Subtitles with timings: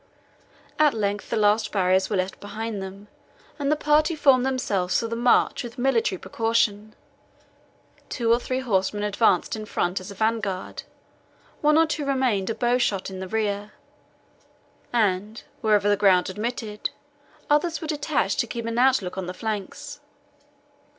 [0.79, 3.07] At length the last barriers were left behind them,
[3.59, 6.95] and the party formed themselves for the march with military precaution.
[8.09, 10.81] Two or three horsemen advanced in front as a vanguard;
[11.61, 13.73] one or two remained a bow shot in the rear;
[14.91, 16.89] and, wherever the ground admitted,
[17.47, 19.99] others were detached to keep an outlook on the flanks.